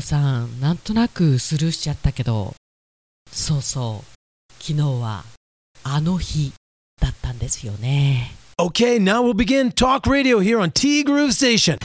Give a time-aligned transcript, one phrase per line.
[0.00, 2.54] もさんなんとなくスルーしちゃったけど
[3.30, 5.24] そうそう昨日は
[5.84, 6.54] あの日
[7.00, 8.32] だったんですよね。
[8.58, 11.78] Okay, now we'll begin Talk Radio here on T Groove Station.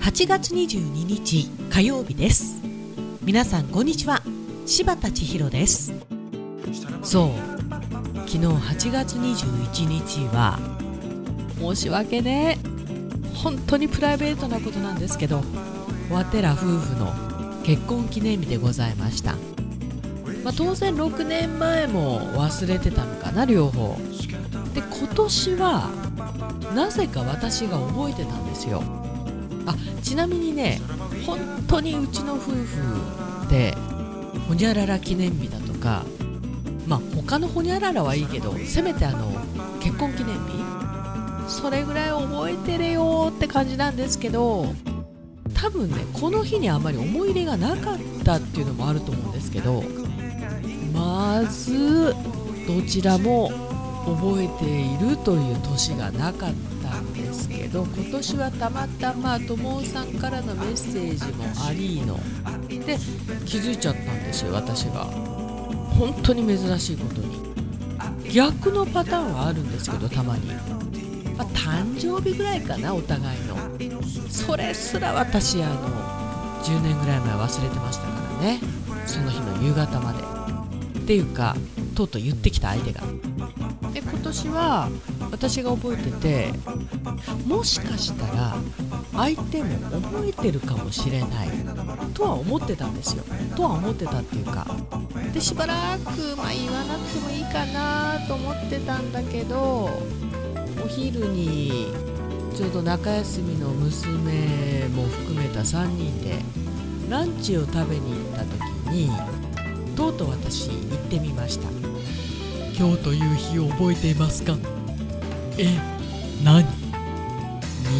[0.00, 2.60] 8月22日火曜日です。
[3.22, 4.22] 皆さんこんにちは。
[4.66, 5.92] 柴田千尋です。
[7.02, 7.30] そう
[8.26, 10.58] 昨日8月21日は
[11.60, 12.58] 申し訳ね
[13.42, 15.42] 本当にプライベートなことなんですけど
[16.10, 17.12] わてら夫婦の
[17.62, 19.34] 結婚記念日でございました、
[20.44, 23.96] まあ、当然6年前も忘れてたのかな両方。
[24.74, 25.90] で今年は
[26.74, 28.82] なぜか私が覚えてたんですよ。
[29.66, 30.80] あちなみにね
[31.26, 33.74] 本当にうちの夫婦で
[34.48, 36.04] ほにゃらら記念日だとか
[36.86, 39.32] まあ他のほにゃららはいいけどせめてあの
[39.80, 40.59] 結婚記念日
[41.50, 44.72] それぐらい覚えてれよって感じなんですけど
[45.54, 49.82] 多分ねこの日にあまり思い入れがなかったっていうのもあると思うんですけど
[50.92, 52.14] まず
[52.66, 53.50] どちらも
[54.06, 62.18] 覚えているという年がなかったんですけど今年はたまたまともさんからのメッセージもありの
[62.68, 62.96] で
[63.44, 65.04] 気づいちゃったんですよ私が。
[66.00, 67.40] 本当に珍しいことに。
[68.32, 70.50] 逆のパターンはあるんですけどたまに、
[71.40, 73.56] まあ、誕生日ぐらいかなお互いの。
[74.28, 78.10] それすら私あの10年ぐらい前忘れてましたか
[78.42, 78.60] らね。
[79.06, 80.20] その日の夕方まで。
[81.00, 81.56] っていうか
[81.96, 83.00] とうとう言ってきた相手が。
[83.94, 84.88] で今年は
[85.30, 86.52] 私が覚えてて
[87.46, 88.54] もしかしたら
[89.14, 91.48] 相手も覚えてるかもしれない。
[92.12, 93.24] とは思ってたんですよ。
[93.56, 94.66] とは思ってたっていうか。
[95.32, 99.88] でしばらく、まあ、言わなくてもいいかなと思ってたんだけど
[100.84, 101.92] お昼に
[102.54, 106.38] ちょうど中休みの娘も含めた3人で
[107.08, 109.10] ランチを食べに行った時に
[109.96, 111.68] とうとう私行ってみました。
[112.78, 114.56] 今日という日を覚えていますか？
[115.58, 115.78] え
[116.42, 116.64] 何？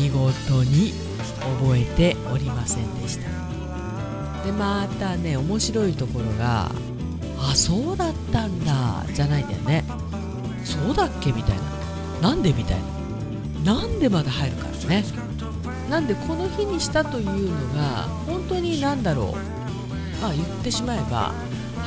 [0.01, 0.93] 見事に
[1.61, 3.29] 覚えておりませんでした。
[4.47, 6.71] でまたね面白いところが
[7.39, 9.85] あそうだったんだじゃないんだよね
[10.65, 11.33] そうだっけ？
[11.33, 11.63] みたいな
[12.21, 12.79] なんでみたい
[13.65, 13.75] な。
[13.75, 15.05] なんでまだ入るからね。
[15.89, 20.25] なんでこの日にしたというのが本当に何だろう。
[20.25, 21.33] あ言ってしまえば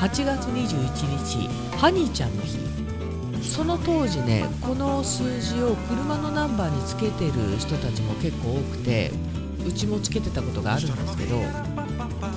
[0.00, 0.68] 8月21
[1.24, 2.58] 日ハニーちゃんの日。
[3.44, 9.12] その当時ねこの数字を車のナンバーにつけてる人たちも結構多くて
[9.66, 11.40] うちもつけてたことがあるんですけど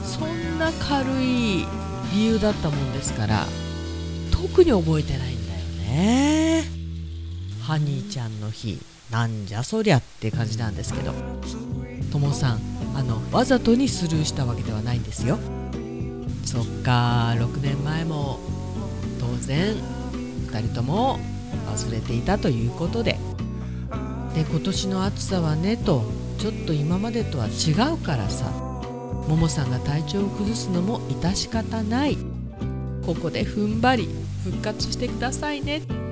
[0.03, 1.65] そんな軽い
[2.13, 3.45] 理由だったもんですから
[4.31, 5.59] 特に覚えてないんだよ
[5.89, 6.76] ね。
[7.67, 8.79] ハニーちゃんの日
[9.11, 11.11] なんじゃそりゃって感じなんですけど。
[12.13, 12.61] ともさん
[12.95, 15.37] あのわざとにスルーしたわけではないんですよ。
[16.45, 18.39] そっか6年前も
[19.19, 19.75] 当然
[20.49, 21.19] 2人とも
[21.69, 23.19] 忘れていたということで。
[24.33, 26.05] で今年の暑さはねと
[26.37, 28.45] ちょっと今までとは違うからさ。
[29.27, 32.17] ももさんが体調を崩すのも致し方ない。
[33.05, 34.09] ここで踏ん張り
[34.45, 36.06] 復活してくださいね。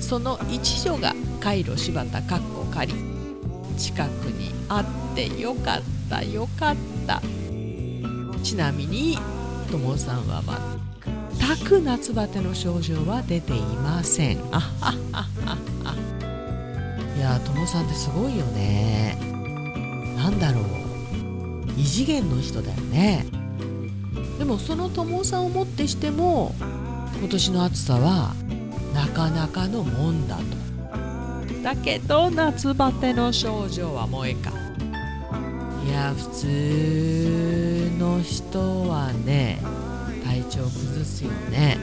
[0.00, 2.94] その一助がカイロ柴田かっこ仮。
[3.76, 6.76] 近くにあってよかったよかっ
[7.06, 7.22] た。
[8.42, 9.18] ちなみに
[9.70, 10.42] ともさんは
[11.38, 14.38] 全く夏バテの症状は出ていません。
[14.52, 15.56] あははは
[17.16, 19.18] いやともさんってすごいよね。
[20.16, 20.64] なんだろう。
[21.76, 23.26] 異次元の人だよね。
[24.38, 26.54] でもそのともさんをもってしても
[27.18, 28.34] 今年の暑さは
[28.98, 30.42] なかなかのもんだと。
[31.62, 34.50] だけど夏バテの症状は萌えか。
[35.86, 39.60] いや普通の人はね
[40.24, 41.78] 体調崩すよね。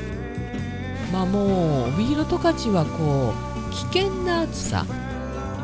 [1.13, 3.33] まあもう帯広十勝はこ
[3.69, 4.85] う危険な暑さ。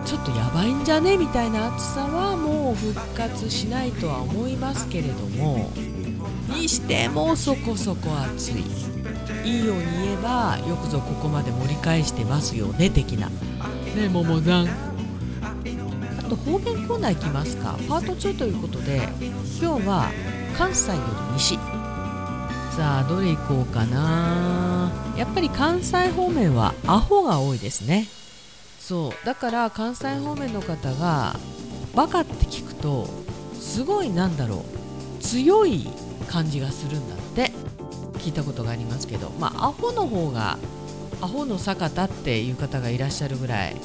[0.06, 5.70] ちょっとやばいんじゃねみたいな暑さはもう復活しないとは思いますけれども。
[6.56, 9.01] にしてもそこそこ暑い。
[9.43, 13.28] いいように言えばよくぞここまで盛り返してますよね的な。
[13.28, 13.35] ね
[13.97, 14.67] え桃さん
[16.20, 17.78] あと方言コーナー行きますか。
[17.88, 19.09] パート2ということで
[19.59, 20.11] 今日は
[20.58, 21.55] 関西より西。
[22.76, 24.91] さあどれ行こうかな。
[25.17, 28.08] やっぱり関西方面はアホが多いですね。
[28.79, 29.26] そう。
[29.26, 31.35] だから関西方面の方が
[31.96, 33.09] バカって聞くと
[33.53, 34.64] すごいなんだろ
[35.20, 35.22] う。
[35.22, 35.87] 強い
[36.29, 37.52] 感じがするんだって。
[38.22, 40.58] 聞いたことがありますけどまあアホの方が
[41.22, 43.76] アホの坂田っていう方がいらっしゃるぐらい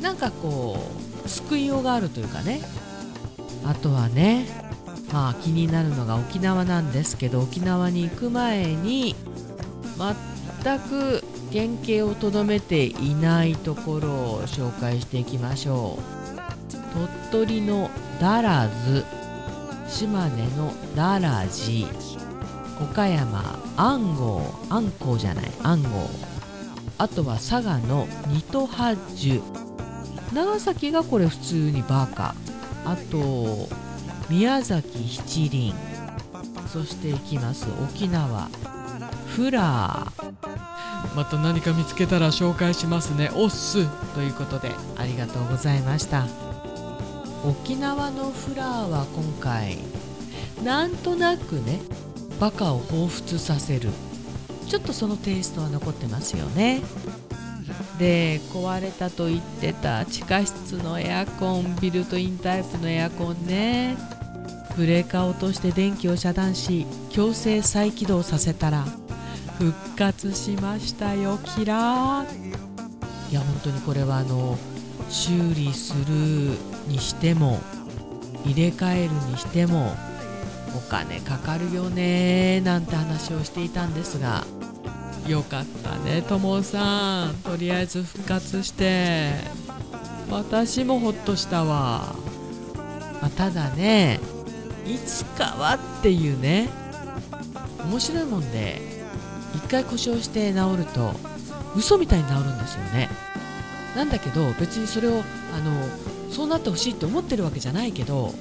[0.00, 0.78] なんかこ
[1.24, 2.60] う救いようがあるというかね。
[3.66, 4.46] あとはね
[5.12, 9.14] まあ気になるのが沖縄なんですけど沖縄に行く前に
[10.64, 11.22] 全く
[11.52, 16.20] 原型をとどめていないところを紹介していきましょう。
[17.32, 17.90] 鳥取の
[18.20, 19.04] ダラズ
[19.88, 21.86] 島根のダラジ。
[22.80, 25.88] 岡山安郷安郷じゃない安郷
[26.98, 29.60] あとは佐賀のニトハジュ
[30.34, 32.34] 長崎がこれ普通にバカ。
[32.84, 33.68] あと
[34.28, 35.74] 宮崎七輪。
[36.68, 38.48] そしていきます沖縄。
[39.26, 41.16] フラー。
[41.16, 43.30] また何か見つけたら紹介しますね。
[43.34, 46.26] おっすということでありがとうございました。
[47.44, 49.78] 沖縄のフラーは今回
[50.62, 51.80] なんとなくね
[52.40, 53.90] バカを彷彿させる。
[54.66, 56.80] ちょっとそのテイストは残ってますよね。
[57.98, 63.96] で壊れたと言ってた地下室のエアコンビルトインタイプのエアコンね。
[64.76, 68.86] ブレーカーを落として電気を遮断し強制再起動させたら
[69.58, 73.30] 復活しましたよキラー。
[73.30, 74.56] いや本当にこれはあの
[75.10, 76.56] 修理する
[76.86, 77.58] にしても
[78.46, 79.94] 入れ替えるにしても
[80.76, 84.44] お金かかるよねなんて話をしていたんですが。
[85.28, 87.34] よかったねともさん。
[87.44, 89.32] とりあえず復活して。
[90.30, 92.14] 私もほっとしたわ、
[93.20, 94.20] まあ、ただね
[94.86, 96.68] いつかはっていうね。
[97.84, 98.80] 面白いもんで
[99.54, 101.12] 一回故障して治ると
[101.76, 103.08] 嘘みたいに治るんですよね。
[103.96, 105.22] なんだけど別にそれを
[105.54, 108.32] あのそうなってほしいって思ってるわけじゃないけど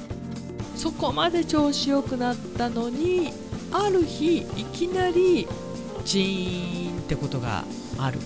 [0.79, 3.33] そこまで調子良くなったのに
[3.69, 5.45] ある日いきなり
[6.05, 7.65] ジーンってことが
[7.97, 8.17] ある。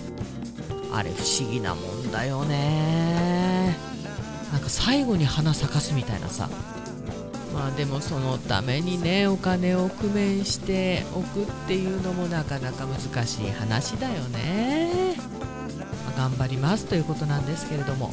[0.92, 3.76] あれ不思議なもんだよね。
[4.52, 6.48] なんか最後に花咲かすみたいなさ。
[7.52, 15.16] まあでもそのためにねお金を工面しておくっていうのもなかなか難しい話だよね、
[16.06, 18.12] まあ、頑張りますということなんですけれども。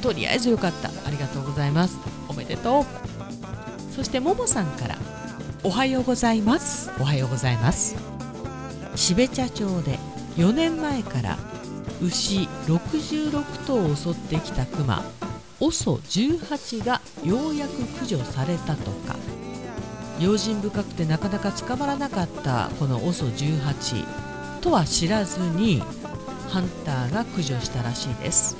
[0.00, 0.88] とりあえずよかった。
[0.88, 1.98] ありがとうございます。
[2.28, 3.15] おめでとう。
[3.96, 4.96] そしてももさんから
[5.64, 6.90] おはようございます。
[7.00, 7.96] おはようございます。
[8.94, 9.98] 標茶町で
[10.36, 11.38] 4年前から
[12.02, 15.02] 牛66頭を襲ってきたクマ
[15.60, 19.16] OSO18 がようやく駆除されたとか
[20.20, 25.82] 用心深くてなかなか捕まらなかったこの OSO18 とは知らずに
[26.50, 28.56] ハンターが駆除したらしいです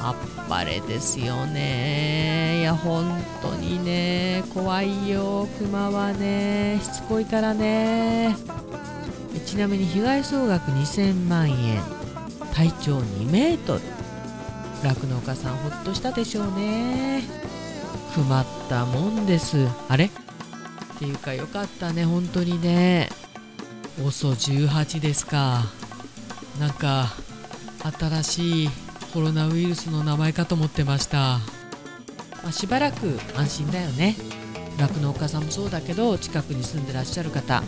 [0.00, 0.14] あっ
[0.48, 2.60] ぱれですよね。
[2.60, 5.48] いや本当にね怖いよ。
[5.58, 8.36] クマはねしつこいからね。
[9.46, 11.82] ちなみに被害総額2000万円。
[12.54, 13.80] 体長2メートル。
[14.82, 17.22] 酪農家さんほっとしたでしょうね。
[18.14, 19.66] 困ったもんです。
[19.88, 20.06] あれ？
[20.06, 20.10] っ
[20.98, 23.08] ていうかよかったね本当にね。
[24.00, 25.64] OSO18 ですか。
[26.60, 27.08] なんか
[27.98, 28.70] 新しい
[29.18, 31.40] コロナウイルスの名前かと思ってました、
[32.44, 34.14] まあ、しばらく安心だよね。
[34.78, 37.64] 酪農家さんもそうだけど近くに住んでらっしゃる方。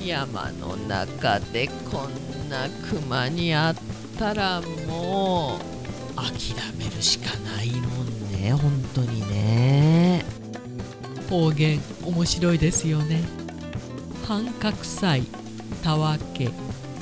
[0.00, 3.74] 山の中でこんなクマに会っ
[4.16, 5.58] たらも
[6.12, 8.52] う諦めるしかないもんね。
[8.52, 10.24] 本当にね。
[11.28, 13.24] 方言面白いですよね。
[14.24, 15.24] 半角祭
[15.82, 16.52] たわけ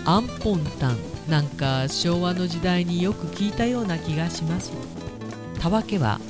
[0.06, 4.72] アンポンタンなんか昭和の時代によく聞いたような気がします。
[5.60, 6.20] たわけは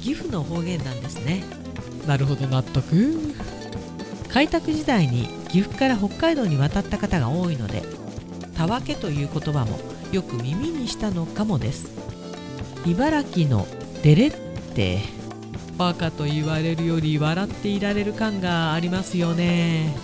[0.00, 1.44] 岐阜の方言なんですね。
[2.06, 3.34] なるほど納得。
[4.28, 7.82] 開拓時代に岐阜から北海道に渡った方が多いので
[8.54, 9.80] たわけという言葉も
[10.12, 11.90] よく耳にしたのかもです。
[12.86, 13.66] 茨城の
[14.02, 14.30] デレっ
[14.74, 15.00] て
[15.76, 19.94] バカと言われるより笑っていられる感がありますよね。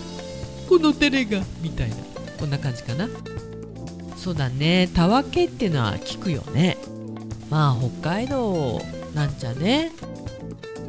[0.67, 1.95] このデレがみたいな。
[2.39, 3.07] こんな感じかな
[4.27, 4.89] そうだね。
[4.93, 6.75] たわけっていうのは聞くよね。
[7.49, 8.81] まあ北海道
[9.15, 9.93] なんちゃね。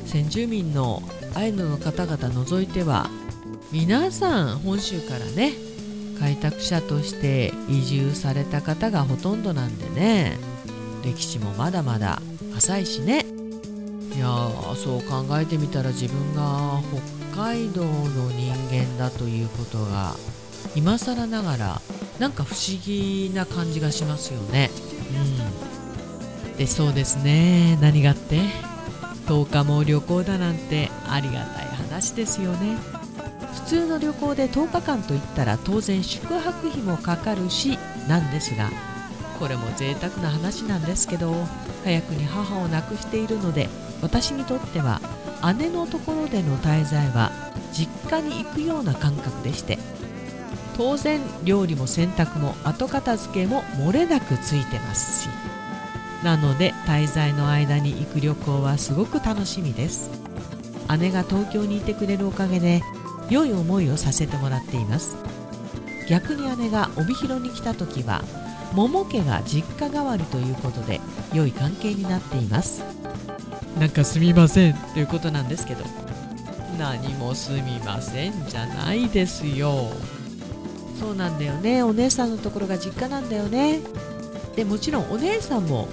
[0.07, 1.04] 先住民の
[1.37, 3.09] アイヌの方々除いては
[3.71, 5.52] 皆さん本州からね
[6.18, 10.37] 開拓者として移住された方がほとんどなんでね。
[11.04, 12.21] 歴史もまだまだ
[12.57, 13.25] 浅いしね。
[14.16, 14.26] いや
[14.75, 16.80] そう考えてみたら自分が
[17.33, 20.16] 北海道の人間だということが
[20.75, 21.80] 今更ながら
[22.18, 24.70] なんか不思議な感じがしますよね。
[26.50, 26.56] うん。
[26.56, 27.78] でそうですね。
[27.80, 28.40] 何がって
[29.26, 32.76] 10日も旅行だなんてありがたい話ですよね。
[33.54, 38.70] 普通の旅行で10日間といったら当然宿泊費もかかるしなんですが
[39.38, 41.34] これも贅沢な話なんですけど
[41.84, 43.68] 早くに母を亡くしているので
[44.00, 45.00] 私にとっては
[45.58, 47.30] 姉のところでの滞在は
[47.72, 49.78] 実家に行くような感覚でして
[50.78, 55.28] 当然料理も洗濯も後片付けも漏れなくついてますし
[56.23, 60.11] なので滞在の間に行く旅行はすごく楽しみです。
[60.99, 62.82] 姉が東京にいてくれるおかげで
[63.30, 65.16] 良い思いをさせてもらっています。
[66.08, 68.23] 逆に姉が帯広に来た時は
[68.73, 71.00] 桃家が実家代わりということで
[71.32, 72.82] 良い関係になっています。
[73.78, 75.85] なんかすみませんということなんですけど
[76.78, 79.92] 何もすみませんじゃないですよ。
[80.99, 81.83] そうなんだよね。
[81.83, 83.81] お姉さんのところが実家なんだよね。
[84.57, 85.88] でもちろんお姉さんも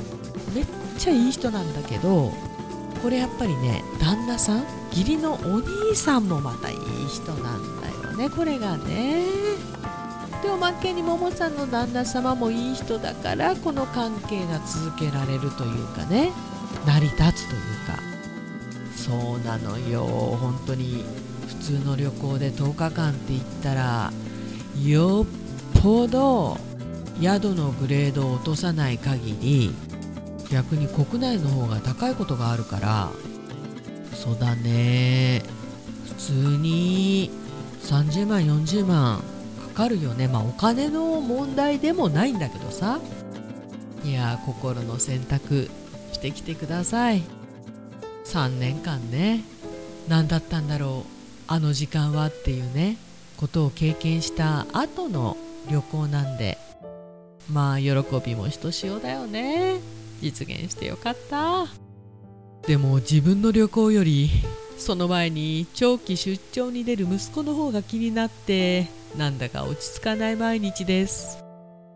[0.56, 0.66] めっ
[0.98, 2.34] ちゃいい人なんだけど
[3.04, 8.30] これやっぱりね旦那さん義理のお兄さんもまたいい人なんだよね。
[8.30, 9.26] これがね。
[10.42, 16.32] でおまけにももさんの旦那様もいい人だからこの関係が続けられるというかね。
[16.86, 18.00] 成り立つというか。
[18.96, 20.04] そうなのよ。
[20.06, 21.04] 本当に
[21.48, 24.12] 普通の旅行で10日間って言ったら
[24.84, 26.58] よっぽど
[27.22, 29.74] 宿のグレードを落とさない限り
[30.52, 33.10] 逆に国内の方が高いことがあるから。
[34.14, 35.44] そうだね。
[36.08, 37.30] 普通に
[37.84, 39.22] 30万40万
[39.76, 40.28] かかるよね。
[40.28, 43.00] まあお金の問題でもないんだけどさ。
[44.04, 45.70] いや心の選択
[46.14, 47.24] してきてください。
[48.26, 49.44] 3年間ね。
[50.08, 51.12] 何だったんだろう。
[51.48, 52.98] あの時間はっていうね。
[53.36, 55.38] ことを経験した後の
[55.70, 56.58] 旅行なんで
[57.52, 57.94] まあ喜
[58.26, 59.80] びもひとしおだよね。
[60.22, 61.68] 実現してよかった。
[62.66, 64.30] でも自分の旅行より
[64.78, 71.44] その前に長期出張に出る息子の方が気になってなんだか落ち着かない毎日です。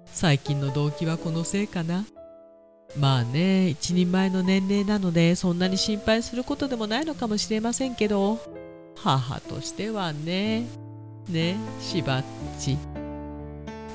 [0.06, 2.06] 最近の動機はこのせいかな。
[2.98, 8.40] まあね一人前の年齢なのでそんなに心配することでもないのかもしれませんけど
[8.96, 10.66] 母としてはね
[11.30, 12.24] ねしばっ
[12.60, 12.78] ち。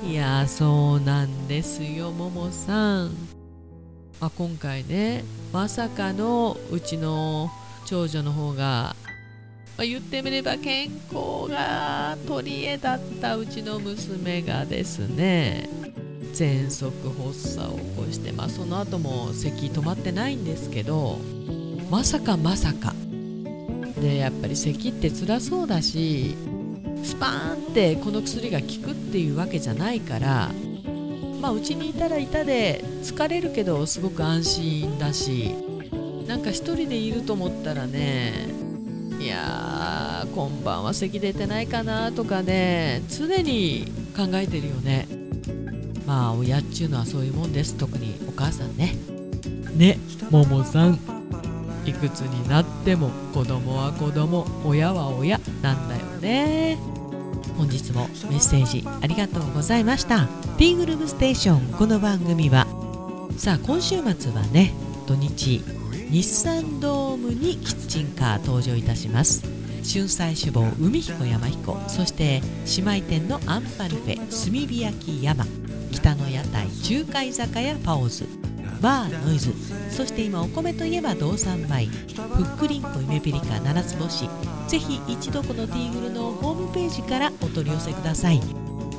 [0.04, 3.08] いやそうなんですよももさん、
[4.20, 7.50] まあ、今回ねまさかのうちの
[7.86, 8.94] 長女の方が、
[9.78, 15.70] まあ、言ってみれば健康が取り柄だったうちの娘がですね
[16.34, 21.18] 喘息発作を起こして、まあ、その後も咳止まってないんですけど
[21.90, 22.92] まさかまさか。
[24.00, 26.36] でやっぱり咳って辛そうだし
[27.04, 30.50] スパーンってこの薬が効くっていうわけじゃないから
[31.40, 35.54] まあうちにいたらいたで疲れるけどすごく安心だし
[36.26, 38.49] なんか一人でいると思ったらね
[39.20, 45.06] いやー今晩は咳出てないかなとかね常に考えてるよね。
[46.06, 47.75] まあ親っちゅうのはそういうもんです。
[47.75, 48.94] 特にお母さんね。
[49.75, 49.99] ね
[50.30, 50.99] ももさん
[51.87, 56.93] いくつになっても子供は子供親は親なんだよね。
[57.56, 60.26] 本日もメッセージありがとうございました。
[60.58, 61.72] ティーグルームステーション。
[61.72, 62.66] この番組は
[63.36, 64.72] さあ今週末はね
[65.06, 65.62] 土日
[66.10, 69.42] 日産ドームにキッチンカー登場いたします。
[69.84, 72.40] 春菜志望海彦山彦そして
[72.76, 74.26] 姉妹店のアンパルフェ炭
[74.68, 75.44] 火焼き山。
[75.92, 78.43] 北の屋台中華居酒屋パオズ。
[78.80, 79.52] バーノイズ。
[79.90, 81.86] そして今お米といえば道産米。
[81.86, 84.28] ふっくりんこゆめぴりか七つ星
[84.68, 88.40] ぜひ一度このティーグルのホームページからお取り寄せください。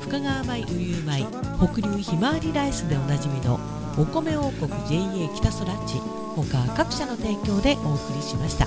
[0.00, 1.26] 深川米雨竜米
[1.58, 3.58] 北流ひまわりライスでおなじみの
[3.98, 5.94] お米王国 JA 北そらっち
[6.36, 8.66] 他各社の提供でお送りしました。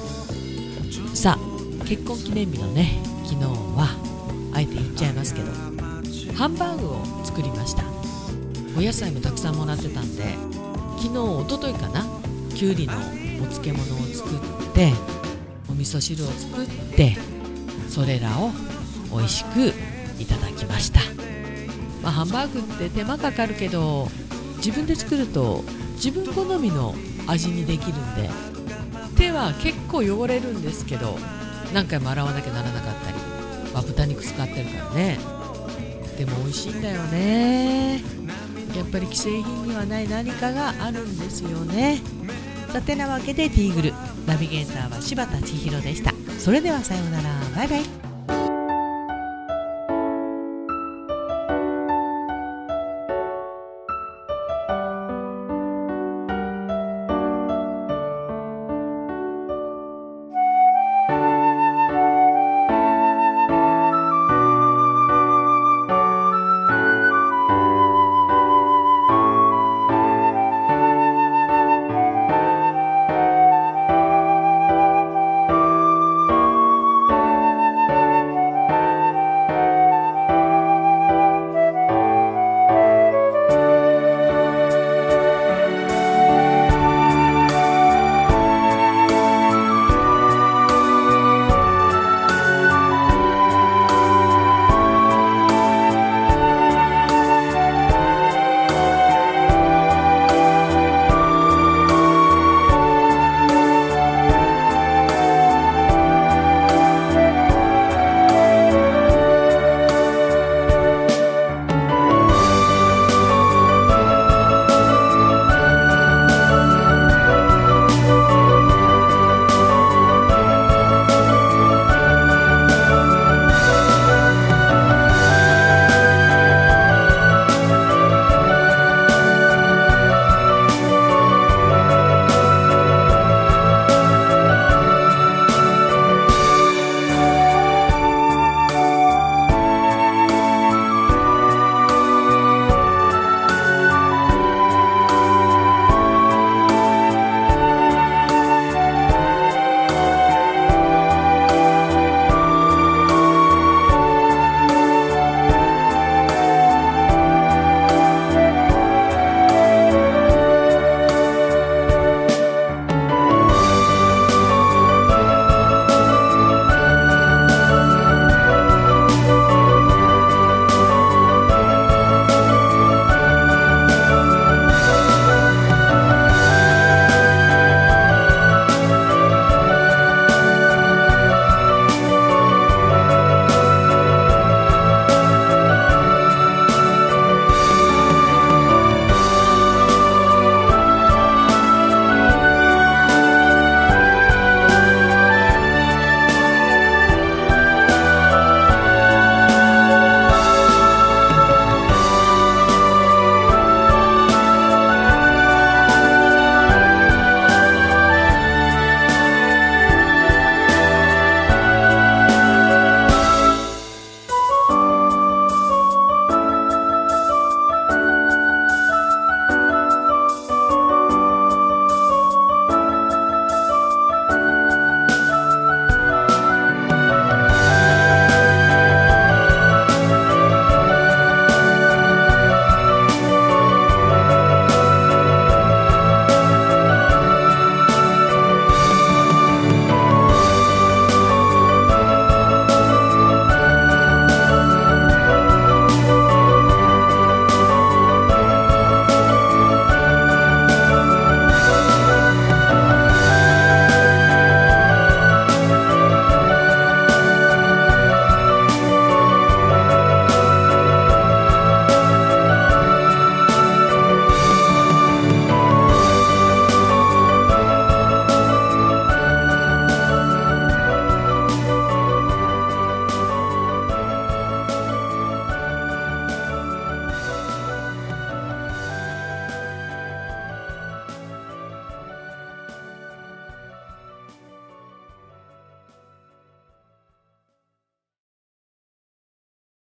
[1.16, 3.96] さあ結婚記念日のね昨日は
[4.54, 5.52] あえて言っちゃいますけど
[6.36, 7.84] ハンバーグを作りました。
[8.78, 10.24] お野菜もたくさんもらってたんで
[11.00, 12.06] 昨日おとといかな？
[12.54, 12.94] きゅうりの
[13.42, 14.92] お漬物を作って
[15.70, 17.16] お味噌汁を作って
[17.88, 18.52] それらを
[19.12, 19.74] 美味しく
[20.22, 21.00] いただきました、
[22.04, 24.10] まあ、ハンバーグって手間かかるけど
[24.58, 25.64] 自分で作ると
[25.96, 26.94] 自分好みの
[27.28, 28.30] 味にできるんで
[29.16, 31.18] 手は結構汚れるんですけど
[31.74, 33.18] 何回も洗わなきゃならなかったり、
[33.74, 35.18] まあ、豚肉使ってるからね。
[36.18, 38.02] でも美味しいんだよね。
[38.76, 42.02] やっぱり既製品にはない何かがあるんですよね。
[42.72, 43.94] さてなわけでティーグル。
[44.28, 46.14] ナビゲーターは柴田千尋でした。
[46.40, 47.30] それではさようなら。
[47.56, 48.09] バイバイ。